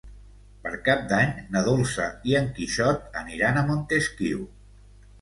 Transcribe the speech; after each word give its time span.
Per 0.63 0.71
Cap 0.87 1.03
d'Any 1.11 1.35
na 1.57 1.63
Dolça 1.69 2.09
i 2.31 2.35
en 2.41 2.51
Quixot 2.57 3.23
aniran 3.25 3.63
a 3.63 3.67
Montesquiu. 3.73 4.47